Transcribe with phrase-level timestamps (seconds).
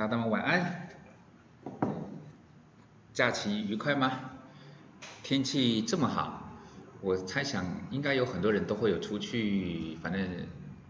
[0.00, 0.88] 大家们晚安，
[3.12, 4.30] 假期愉快吗？
[5.22, 6.56] 天气这么好，
[7.02, 10.26] 我猜想应该有很多人都会有出去，反正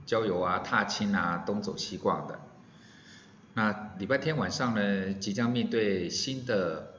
[0.06, 2.38] 郊游啊、踏青啊、东走西逛的。
[3.54, 6.94] 那礼拜天晚上呢，即将面对新的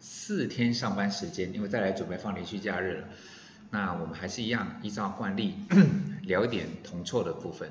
[0.00, 3.08] 四天上班时间，因为再来准备放连续假日了。
[3.70, 5.54] 那我们还是一样，依照惯例
[6.26, 7.70] 聊一点同错的部分。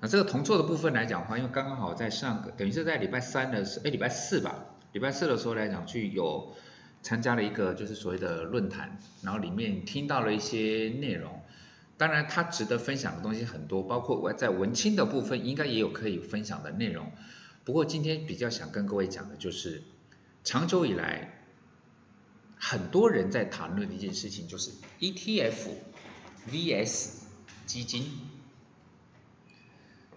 [0.00, 6.54] 那这个同错的部分来讲的话，因为刚刚好在上个，等于是在礼拜三的时，哎，礼拜四吧，礼拜四的时候来讲去有
[7.02, 11.40] 参加了一个就是所谓的论坛，然后里面听到了一些内容。
[11.98, 17.10] 当然，它值得分享的东西很多，包括我在文青的部分，应该也有可以分享的内容。
[17.64, 19.82] 不过今天比较想跟各位讲的就是，
[20.44, 21.42] 长久以来，
[22.58, 25.68] 很多人在谈论的一件事情就是 ETF
[26.50, 27.08] VS
[27.64, 28.35] 基金。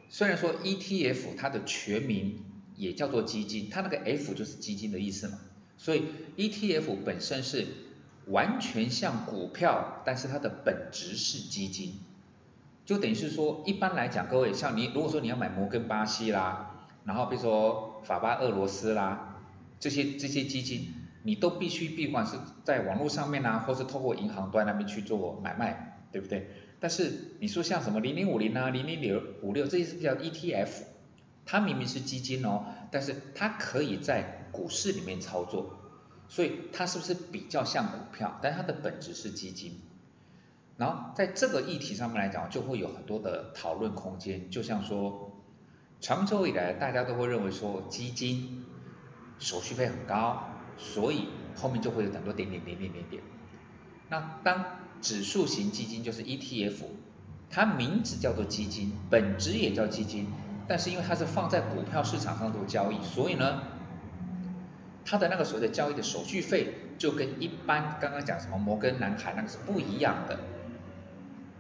[0.09, 2.43] 虽然说 ETF 它的全名
[2.75, 5.39] 也叫做基金，它那个 F 就是基金的意思嘛，
[5.77, 6.03] 所以
[6.35, 7.67] ETF 本身是
[8.27, 11.99] 完全像股票，但是它的本质是基金，
[12.85, 19.41] 就等于是说，一般来讲，各位像你如果说你要买摩根巴西啦，然后比如说法巴俄罗斯啦，
[19.79, 20.93] 这些这些基金，
[21.23, 26.49] 你都必须闭关是在网络上面啊，或是透过银行端那边去做买卖，对不对？
[26.79, 30.69] 但是你说像什么零零五零啊、零零六五六这些是叫 ETF，
[31.45, 35.77] 它明明是基金哦，但是它可以在股市里面操作，
[36.27, 38.39] 所以它是不是比较像股票？
[38.41, 39.81] 但它的本质是基金。
[40.77, 44.49] 然后在这个议题上面来讲，就会有很多的讨论空间。
[44.49, 45.37] 就像说，
[45.99, 48.63] 长久以来大家都会认为说基金
[49.39, 50.47] 手续费很高，
[50.77, 53.21] 所以后面就会有很多点点点点点点。
[54.07, 54.63] 那当
[55.01, 56.75] 指数型基金就是 ETF，
[57.49, 60.27] 它名字叫做基金，本质也叫基金，
[60.67, 63.63] 但是因为它是放在股票市场上做交易，所以呢，
[65.05, 70.39] 它的那个所谓的交易的手续费就跟一般刚刚讲什么摩根南海那个是不一样的。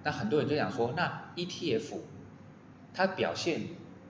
[0.03, 1.97] 那很多人就想说，那 ETF
[2.93, 3.61] 它表现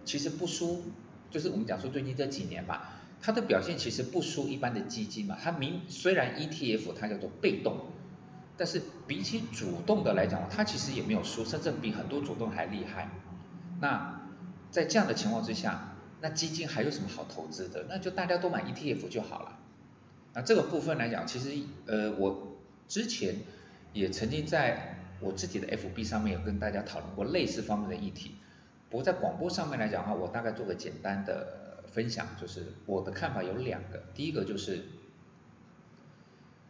[0.06, 0.84] 其实不输，
[1.30, 5.38] 就是我们讲说最近这几年吧，它的表现其实不输一般的基金嘛。
[5.42, 7.78] 它明虽然 ETF 它叫做被动。
[8.60, 13.10] 但是比起主动的来讲，它其实也没有输，甚至比很多主动还厉害。
[13.80, 14.20] 那
[14.70, 17.86] 在这样的情况之下，那基金还有什么好投资的？
[17.88, 19.60] 那就大家都买 ETF 就好了。
[20.34, 22.58] 那这个部分来讲，其实呃，我
[22.90, 23.36] 之前
[23.94, 28.36] 也曾经在我自己的 FB 上面有跟大家讨论过类似方面的议题。
[28.90, 34.84] 不过在广播上面来讲的话，我大概做个简单的分享，就是我的看法有两个，第一个就是。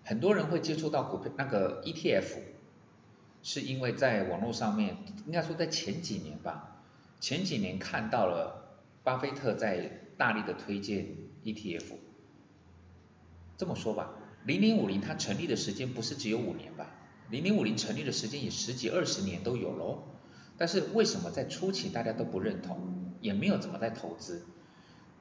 [0.09, 2.39] 很多人会接触到股票那个 ETF，
[3.43, 4.97] 是因为在网络上面，
[5.27, 6.81] 应该说在前几年吧，
[7.19, 11.05] 前几年看到了巴菲特在大力的推荐
[11.43, 11.93] ETF。
[13.55, 14.09] 这么说吧，
[14.45, 16.89] 零零五零它成立的时间不是只有五年吧？
[17.29, 20.05] 零零五零成立的时间也十几二十年都有喽。
[20.57, 24.43] 但是为什么在初期大家都不认同，也没有怎么在投资？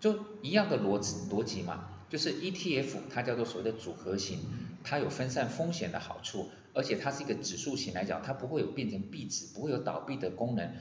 [0.01, 4.39] 就一样的逻辑逻辑嘛，就是 ETF 它叫做所谓的组合型。
[4.85, 10.73] 它有分散风险的好处，而且它是一个指数型来讲，它不会有变成壁纸，不会有倒闭的功能。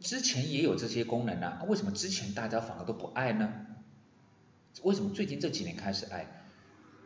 [0.00, 3.66] 之前也有这些功能啊，为什么之前大家反而都不爱呢？
[4.82, 6.26] 为什么最近这几年开始爱？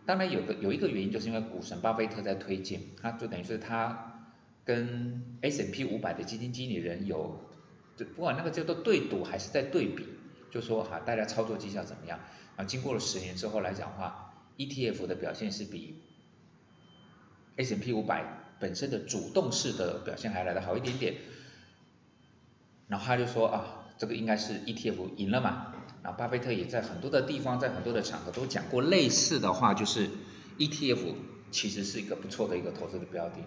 [0.06, 4.31] 当然有个有一个原因，就是因为股神巴菲特在推荐，他就等于是他
[4.64, 7.41] 跟 S&P 五百的基金经理人有，
[8.16, 10.08] 不管那个叫做对赌还是在对比，
[10.54, 12.20] 就说哈大家操作绩效怎么样？
[12.56, 14.31] 啊，经过了十年之后来讲的话。
[14.56, 15.96] ETF 的表现是比
[17.56, 18.25] S&P 五百
[18.61, 21.14] 本身的主动式的表现还来得好一点点，
[22.87, 25.75] 然后他就说啊，这个应该是 ETF 赢了嘛。
[26.05, 30.08] 然后巴菲特也在很多的地方，在很多的场合都讲过类似的话，就是
[30.58, 31.14] ETF
[31.50, 33.38] 其实是一个不错的一个投资的标的。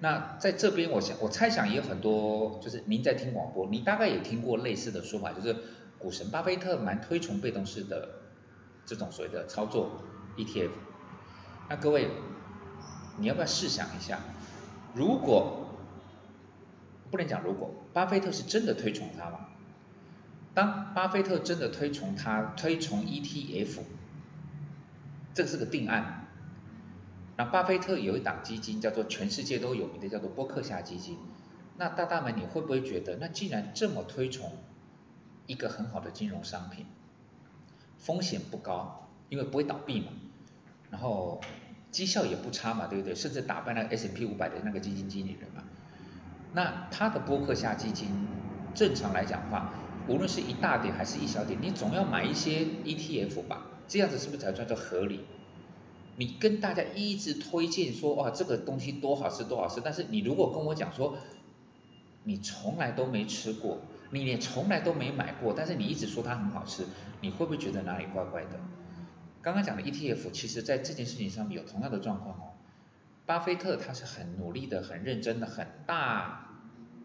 [0.00, 5.56] 那在这边，我想我猜想也有很多，就是您在听广播，你大概也听过类似的说法，就是
[6.04, 8.10] 股神巴菲特蛮推崇被动式的
[8.84, 10.02] 这种所谓的操作。
[10.36, 10.70] ETF，
[11.70, 12.10] 那各位，
[13.16, 14.18] 你要不要试想一下，
[14.94, 15.68] 如果
[17.10, 19.46] 不能讲如果，巴菲特是真的推崇它吗？
[20.52, 23.78] 当巴菲特真的推崇它，推崇 ETF，
[25.32, 26.26] 这是个定案。
[27.38, 31.16] 那巴菲特有一档基金叫做全世界都有名的叫做波克夏基金，
[31.78, 34.52] 那大大们你会不会觉得，那既然这么推崇
[35.46, 36.86] 一个很好的金融商品，
[37.98, 40.08] 风险不高，因为不会倒闭嘛？
[40.90, 41.40] 然后
[41.90, 43.14] 绩效也不差嘛，对不对？
[43.14, 45.64] 甚至打败了 S&P 五百的那个基金经理人嘛。
[46.52, 48.08] 那他的波克夏基金，
[48.74, 49.74] 正常来讲的话，
[50.08, 55.20] 无论是一大点还是一小点，你总要买一些 ETF 吧，这样子是不是才算做合理？
[56.16, 61.16] 你跟大家一直推荐说哇这个东西多好吃多好吃，但是你如果跟我讲说
[62.22, 63.80] 你从来都没吃过，
[64.20, 66.86] 你也从来都没买过，但是你一直说它很好吃，
[67.20, 68.60] 你会不会觉得哪里怪怪的？
[69.42, 72.52] 刚刚讲的 ETF，其实在这件事情上面有同样的状况哦。
[73.26, 76.48] 巴菲特他是很努力的、很认真的、很大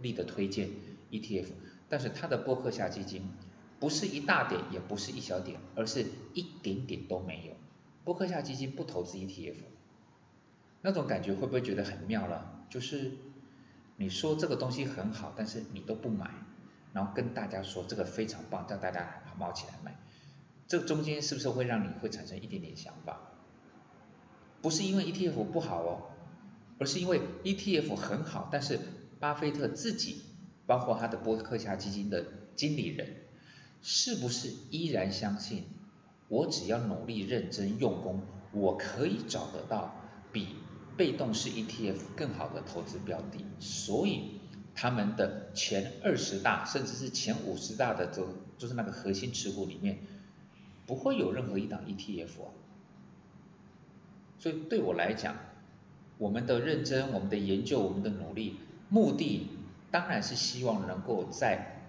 [0.01, 0.69] 力的推荐
[1.11, 1.47] ETF，
[1.87, 3.29] 但是他的波克夏基金
[3.79, 7.53] 不是一大点，也不是一小点，而是一点点都没有。
[8.03, 9.55] 波克夏基金不投资 ETF，
[10.81, 12.63] 那种感觉会不会觉得很妙了？
[12.69, 13.11] 就是
[13.97, 16.31] 你说这个东西很好，但是你都不买，
[16.93, 19.97] 然后跟大家说这个非常棒，叫大家冒起来买，
[20.67, 23.19] 这中间是不是会让你会产生一点点想法？
[24.61, 26.01] 不是因为 ETF 不好哦，
[26.79, 28.79] 而是因为 ETF 很好，但是
[29.19, 30.23] 巴菲特自己，
[30.65, 32.25] 包括他的波克夏基金的
[32.55, 33.15] 经理人，
[33.81, 35.63] 是不是依然相信，
[36.27, 38.21] 我只要努力认真用功，
[38.51, 39.95] 我可以找得到
[40.33, 40.55] 比
[40.97, 43.45] 被动式 ETF 更好的投资标的？
[43.59, 44.38] 所以
[44.81, 48.25] 他们的前二十大，甚至是前五十大的这
[48.57, 49.99] 就是那个核心持股里面，
[50.87, 52.47] 不会有任何一档 ETF 啊。
[54.37, 55.35] 所以对我来讲，
[56.17, 58.55] 我们的认真、我们的研究、我们的努力，
[58.87, 59.49] 目的
[59.91, 61.81] 当然是希望能够在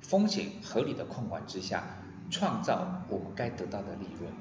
[0.00, 1.82] 风险合理的控管之下，
[2.30, 4.32] 创造我们该得到的利润。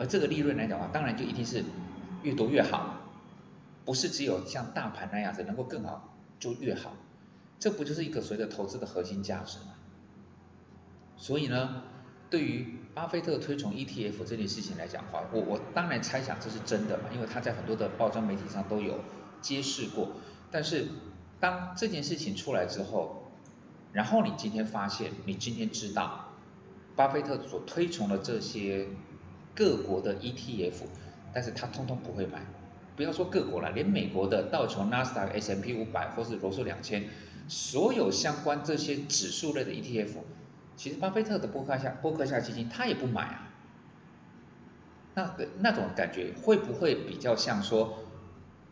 [0.00, 1.62] 而这个利润来讲的话，当然就一定是
[2.24, 3.02] 越多越好，
[3.84, 6.96] 不是只有像大盘那样子能够更好就越好。
[7.58, 9.74] 这不就是一个随着投资的核心价值吗？
[11.16, 11.82] 所以呢，
[12.28, 19.00] 对于巴菲特推崇 ETF 这件事情来讲话，我我当然猜想这是真的嘛，因为他在很多的报章媒体上都有
[19.40, 20.12] 揭示过。
[20.50, 20.88] 但是
[21.40, 23.30] 当这件事情出来之后，
[23.92, 26.32] 然后你今天发现，你今天知道，
[26.94, 28.88] 巴菲特所推崇的这些
[29.54, 30.74] 各国的 ETF，
[31.32, 32.44] 但是他通通不会买。
[32.94, 37.04] 不要说各国了，连美国的道琼、纳斯达克、S&P 五百或是罗素两千，
[37.48, 40.14] 所有相关这些指数类的 ETF。
[40.76, 43.52] 其实巴菲特的波克夏波克夏基金他也不买啊，
[45.14, 48.04] 那那种感觉会不会比较像说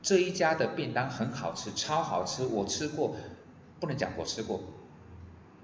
[0.02, 3.16] 这一家的便当很好吃，超好吃，我吃过，
[3.80, 4.62] 不能讲我吃过，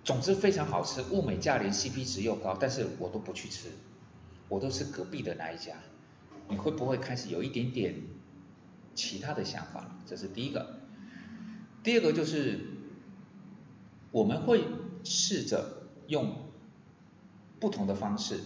[0.02, 3.68] 总之非常好吃，物美价廉，CP 值又高，但是我都不去吃，
[4.48, 5.74] 我都吃隔壁的那一家，
[6.48, 7.96] 你会不会开始有一点点
[8.94, 9.98] 其他的想法？
[10.06, 10.80] 这是第一个，
[11.82, 12.60] 第二个就是
[14.12, 14.64] 我们会
[15.04, 15.78] 试着。
[16.10, 16.34] 用
[17.60, 18.40] 不同的方式，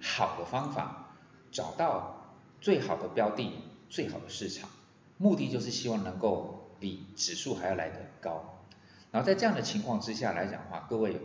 [0.00, 1.12] 好的方法，
[1.52, 2.32] 找到
[2.62, 3.52] 最好的标的、
[3.90, 4.70] 最好的市场，
[5.18, 8.64] 目的就是希望能够比指数还要来得高。
[9.10, 11.20] 然后在这样的情况之下来讲的话，各位，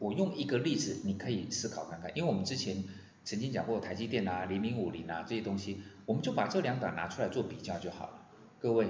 [0.00, 2.82] 我用一个例子，你可以思考看看，因为我们之前
[3.22, 8.26] 曾经讲过台积电啊、零零五零啊这些东西，我们就把这两档拿出来做比较就好了。
[8.58, 8.88] 各位，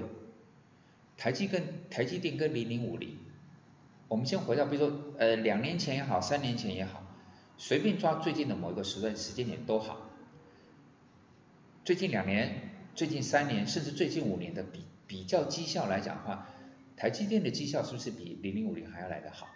[1.15, 3.19] 台积跟台积电跟零零五零。
[4.07, 7.03] 我们先回到，比如说，呃，两年前也好，三年前也好，
[7.57, 10.09] 随便抓最近的某一个时段时间点都好。
[11.83, 16.47] 最近两年、最近三年，甚至最近五年的比比较绩效来讲的话，
[16.95, 19.47] 台积电的绩效是不是比零零五零还要来得好？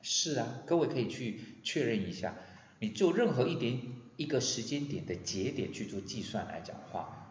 [0.00, 2.34] 是啊，各位可以去确认一下。
[2.80, 3.80] 你就任何一点
[4.16, 7.30] 一个时间点的节点去做计算来讲话，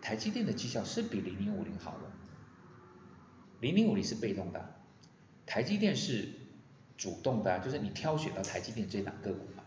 [0.00, 2.10] 台积电的绩效是比零零五零好的。
[3.60, 4.79] 零零五零是被动的。
[5.50, 6.28] 台积电是
[6.96, 9.64] 主动的，就是你挑选到台积电这档个股嘛。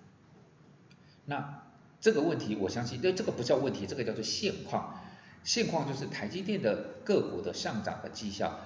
[1.25, 1.61] 那
[1.99, 4.97] 这个问题，我相信，对这个不叫问题，这个叫做现况。
[5.43, 8.61] 现况就是台积电的个股的上涨的绩效，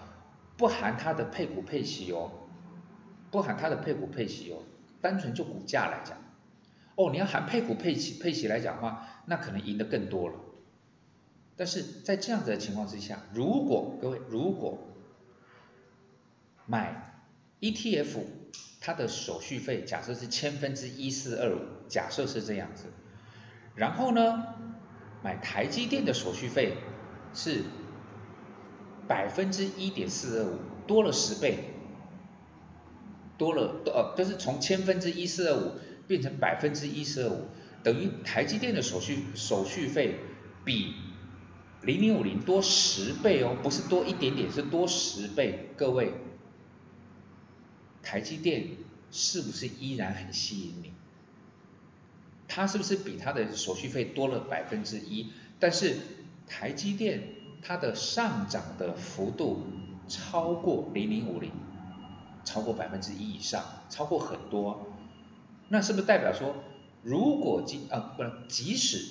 [0.58, 2.30] 不含它的配股配息哦，
[3.32, 4.62] 不含它的配股配息哦，
[5.02, 6.20] 单纯就股价来讲，
[6.94, 10.36] 哦，你要含配股配息配息来讲的话，那可能赢得更多了。
[11.56, 14.78] 但是在这样子的情况之下，如果各位如果
[16.68, 17.22] 买
[17.62, 18.20] ETF，
[18.82, 22.86] 它的手续费假设是千分之一四二五，假设是这样子。
[23.74, 24.44] 然后呢，
[25.24, 26.74] 买台积电的手续费
[27.34, 27.64] 是
[29.08, 31.58] 百分之一点四二五，多了十倍，
[33.38, 35.72] 多了多呃，就是从千分之一四二五
[36.06, 37.46] 变成百分之一四二五，
[37.84, 40.20] 等于台积电的手续手续费
[40.66, 40.94] 比
[41.82, 46.12] 零零五零多十倍哦，不是多一点点，是多十倍，各位。
[48.08, 48.70] 台积电
[49.12, 50.94] 是不是依然很吸引你？
[52.48, 55.28] 它是不是比它的手续费多了百分之一？
[55.60, 55.98] 但是
[56.48, 57.22] 台积电
[57.62, 59.68] 它的上涨的幅度
[60.08, 61.52] 超过零零五零，
[62.46, 64.88] 超过百分之一以上，超过很多，
[65.68, 66.64] 那是不是代表说，
[67.04, 69.06] 如果即啊不，即使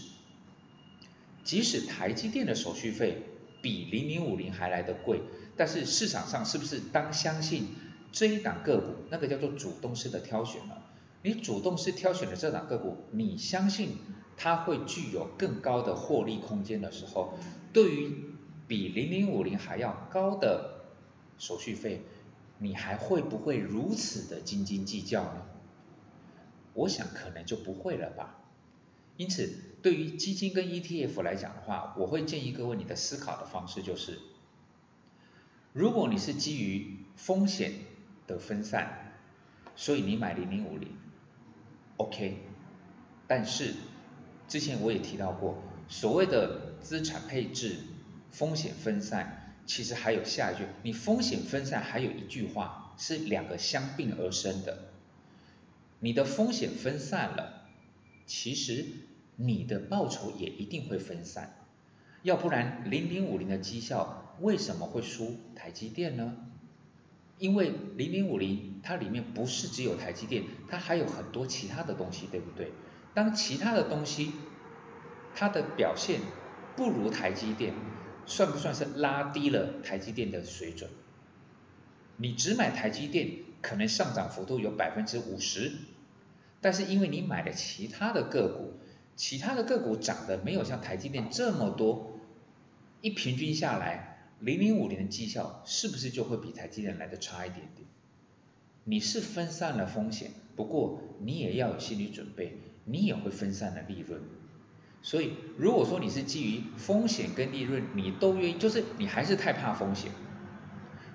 [1.45, 3.25] 即使台积电的手续费
[3.61, 5.21] 比零零五零还来得贵，
[5.55, 7.67] 但是市场上是不是当相信
[8.13, 10.83] 这一档个股，那个叫做主动式的挑选了？
[11.23, 13.99] 你主动式挑选的这档个股，你相信
[14.37, 17.35] 它会具有更高的获利空间的时候，
[17.73, 18.31] 对于
[18.69, 20.85] 比零零五零还要高的
[21.39, 22.03] 手续费，
[22.59, 25.43] 你还会不会如此的斤斤计较呢？
[26.75, 28.43] 我想可能就不会了吧。
[29.17, 29.51] 因此，
[29.83, 34.19] 对于基金跟 ETF 来讲的话，我会建议各位你的思考的方式就是，
[35.73, 37.73] 如果你是基于风险
[38.27, 39.13] 的分散，
[39.75, 40.89] 所以你买零零五零
[41.97, 42.39] ，OK。
[43.27, 43.75] 但是
[44.49, 47.79] 之前我也提到过，所谓的资产配置、
[48.31, 54.93] 风险分散，其实还有下一句，你风险分散还有一句话是两个相并而生的，
[56.01, 57.69] 你的风险分散了，
[58.27, 58.85] 其实。
[59.39, 61.55] 你的报酬也一定会分散，
[62.23, 66.35] 要不然零零五零的绩效为什么会输台积电呢？
[67.39, 72.73] 因为零零五零它里面不是只有台积电，它还有很多其他的东西，对不对？
[73.15, 74.33] 当其他的东西
[75.35, 76.21] 它的表现
[76.77, 77.75] 不如台积电，
[78.27, 80.91] 算不算是拉低了台积电的水准？
[82.17, 85.73] 你只买台积电，可能上涨幅度有百分之五十，
[86.61, 88.75] 但是因为你买了其他的个股。
[89.15, 92.21] 其他的个股涨的没有像台积电这么多，
[93.01, 97.87] 一平均下来，零零五零的绩效是不是就会比台积电来的差一点点？
[98.85, 104.21] 你是分散了风险，不过你也要有心理准备，你也会分散了利润。
[105.03, 110.11] 所以如果说你是基于风险跟利润你都愿意，就是你还是太怕风险，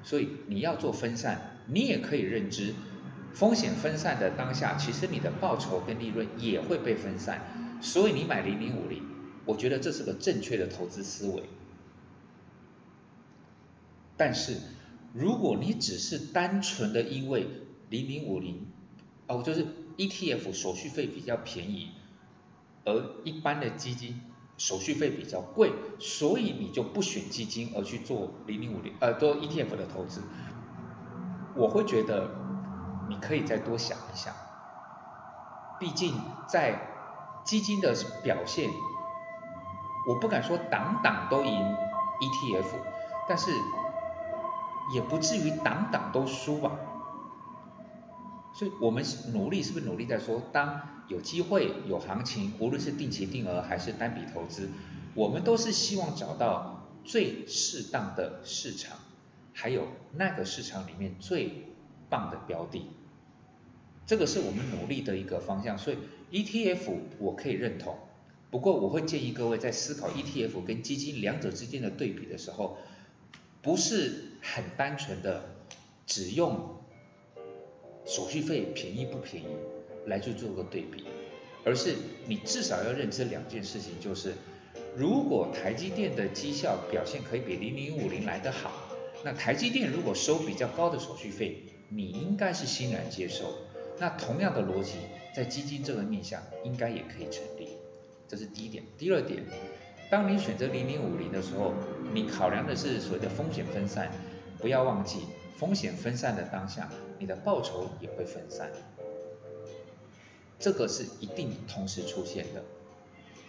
[0.04, 2.74] 所以你要做分散，你也可以认知，
[3.34, 7.80] 风险分散的当下，其实你的报酬跟利润也会被分散。
[7.82, 9.04] 所以你买零零五零，
[9.46, 11.44] 我觉得这是个正确的投资思维。
[14.22, 14.58] 但是
[15.13, 17.48] 如果你只是单纯的因为
[17.90, 18.68] 零零五零，
[19.25, 19.66] 哦，就是
[19.98, 21.90] ETF 手续费比较便宜，
[22.86, 24.22] 而一般的基金
[24.60, 30.22] 手续费比较贵，所以你就不选基金而去做零零五零，呃，做 ETF 的投资，
[31.56, 32.30] 我会觉得
[33.10, 34.36] 你可以再多想一想，
[35.80, 36.13] 毕竟
[36.48, 36.92] 在。
[37.44, 38.70] 基金的表现，
[40.08, 41.51] 我不敢说档档都赢
[42.22, 42.68] ETF，
[43.28, 43.50] 但是
[44.94, 46.80] 也不至于档档都输吧。
[48.54, 54.70] 所以我们努力是不是努力在说，当有机会有行情，无论是定期定额还是单笔投资，
[55.16, 58.98] 我们都是希望找到最适当的市场，
[59.54, 61.66] 还有那个市场里面最
[62.10, 62.86] 棒的标的，
[64.06, 65.78] 这个是我们努力的一个方向。
[65.78, 65.98] 所以。
[66.32, 67.94] ETF 我可以认同，
[68.50, 72.78] 不过我会建议各位在思考 ETF 跟基金两者之间的对比的时候，
[73.62, 75.44] 不是很单纯的
[76.06, 76.77] 只用
[78.06, 79.48] 手续费便宜不便宜
[80.06, 81.06] 来去做个对比，
[81.63, 81.96] 而是
[82.27, 84.34] 你至少要认知两件事情，就是
[84.96, 88.72] 如果台积电的绩效表现可以比零零五零来得好，
[89.24, 93.53] 那台积电如果收比较高的手续费，你应该是欣然接受。
[94.00, 94.94] 那同样的逻辑。
[95.34, 97.70] 在基金这个面向，应该也可以成立，
[98.27, 98.84] 这是第一点。
[98.98, 99.41] 第二点，
[100.10, 101.74] 当你选择零零五零的时候，
[102.13, 104.12] 你考量的是所谓的风险分散，
[104.60, 105.22] 不要忘记
[105.58, 106.89] 风险分散的当下，
[107.20, 108.72] 你的报酬也会分散，
[110.60, 112.63] 这个是一定同时出现的。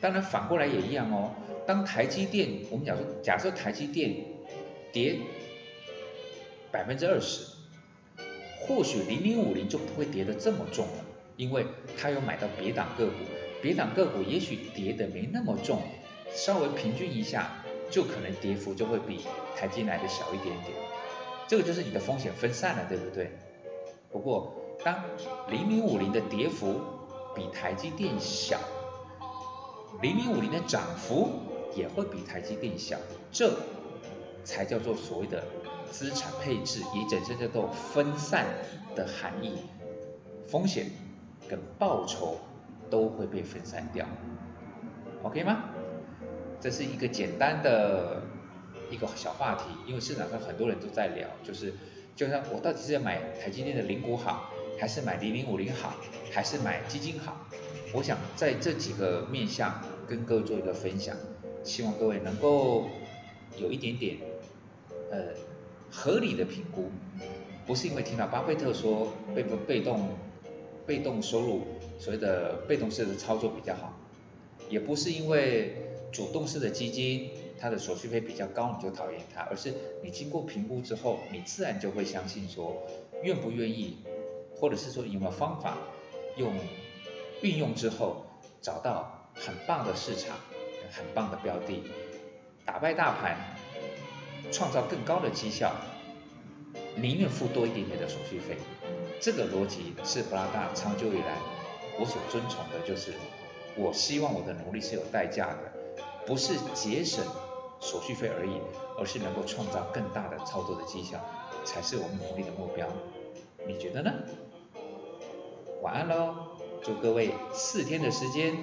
[0.01, 1.33] 当然反过来也一样哦，
[1.67, 4.15] 当台积电，我们讲说，假设台积电
[4.93, 5.19] 跌
[6.71, 7.47] 百分之二十，
[8.61, 11.05] 或许零零五零就不会跌得这么重了。
[11.37, 11.67] 因为
[11.97, 13.15] 他有买到别档个股，
[13.63, 15.81] 别档个股也许跌的没那么重，
[16.31, 17.62] 稍微平均一下，
[17.93, 19.25] 就可能跌幅就会比
[19.57, 20.77] 台积来的小一点点。
[21.47, 23.31] 这个就是你的风险分散了，对不对？
[24.11, 25.05] 不过当
[25.49, 26.81] 零零五零的跌幅
[27.35, 28.59] 比台积电小，
[30.01, 31.29] 零零五零的涨幅
[31.77, 32.97] 也会比台积电小，
[33.31, 33.55] 这
[34.43, 35.45] 才叫做所谓的
[35.91, 38.47] 资产配置，也真正叫做分散
[38.97, 39.59] 的含义，
[40.49, 40.91] 风险。
[41.49, 42.39] 跟报酬
[42.89, 44.07] 都会被分散掉
[45.23, 45.65] ，OK 吗？
[46.63, 48.23] 这是一个简单的
[48.89, 51.75] 一个小话题，因为市场上很多人都在聊，就是
[52.15, 55.97] 就像我到底是要买台积电的零股好，还是买零零五零好，
[56.31, 57.49] 还是买基金好？
[57.93, 61.17] 我想在这几个面向跟各位做一个分享，
[61.65, 62.87] 希望各位能够
[63.59, 64.19] 有一点点
[65.11, 65.35] 呃
[65.91, 66.93] 合理的评估，
[67.67, 70.11] 不是因为听到巴菲特说被不被动
[70.87, 71.67] 被动收入
[71.99, 73.99] 所谓的被动式的操作比较好，
[74.71, 82.87] 也不是因为主动式的基金它的手续费比较高你就讨厌它，而是你经过评估之后，你自然就会相信说
[83.23, 83.97] 愿不愿意，
[84.55, 85.79] 或者是说有没有方法
[86.37, 86.53] 用
[87.41, 88.27] 运用之后
[88.61, 90.37] 找到很棒的市场、
[90.91, 91.83] 很棒的标的，
[92.67, 93.37] 打败大盘，
[94.53, 95.75] 创造更高的绩效。
[96.95, 98.57] 宁愿付多一点点的手续费，
[99.19, 101.39] 这个逻辑是布拉达长久以来
[101.99, 103.15] 我所尊崇的，就是
[103.77, 105.73] 我希望我的努力是有代价的，
[106.27, 107.25] 不是节省
[107.81, 108.61] 手续费而已，
[108.99, 111.19] 而是能够创造更大的操作的绩效，
[111.65, 112.89] 才是我们努力的目标。
[113.67, 114.13] 你觉得呢？
[115.83, 116.35] 晚安喽，
[116.81, 118.57] 祝各位四天的时间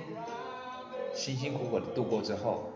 [1.14, 2.72] 辛辛苦苦的度过之后，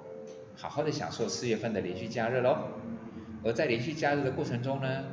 [0.55, 2.57] 好好的享受四月份的连续假日喽。
[3.45, 5.05] 而在连续假日的过程中呢？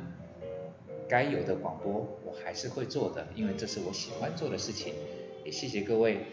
[1.09, 4.93] 该有的广播我还是会做的，因为这是我喜欢做的事情。
[5.43, 6.25] 也谢谢各位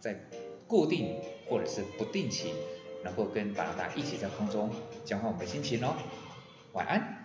[0.00, 0.24] 在
[0.66, 1.20] 固定
[1.50, 2.54] 或者是不定期
[3.02, 4.70] 能够跟达达一起在空中
[5.04, 5.94] 交换我们的心情哦。
[6.72, 7.21] 晚安。